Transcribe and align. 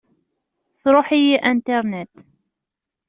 Tṛuḥ-iyi 0.81 1.35
Internet. 1.51 2.11